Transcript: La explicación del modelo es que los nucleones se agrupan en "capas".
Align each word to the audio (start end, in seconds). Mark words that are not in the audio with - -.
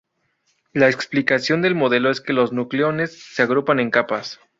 La 0.73 0.89
explicación 0.89 1.61
del 1.61 1.75
modelo 1.75 2.09
es 2.09 2.21
que 2.21 2.33
los 2.33 2.51
nucleones 2.51 3.35
se 3.35 3.43
agrupan 3.43 3.79
en 3.79 3.91
"capas". 3.91 4.39